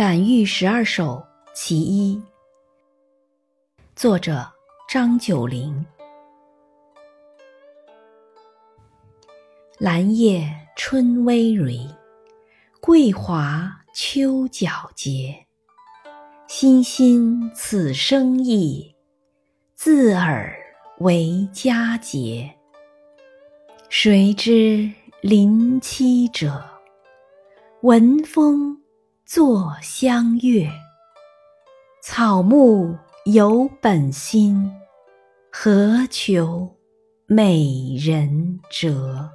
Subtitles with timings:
[0.00, 2.22] 感遇十二首其一，
[3.94, 4.50] 作者
[4.88, 5.84] 张九龄。
[9.76, 11.86] 兰叶春葳蕤，
[12.80, 15.46] 桂华秋皎洁。
[16.48, 18.96] 欣欣此生意，
[19.74, 20.56] 自尔
[21.00, 22.50] 为佳节。
[23.90, 24.90] 谁知
[25.20, 26.64] 林栖者，
[27.82, 28.79] 闻风
[29.32, 30.68] 作相悦。
[32.02, 34.72] 草木有本心，
[35.52, 36.76] 何求
[37.26, 39.30] 美人折？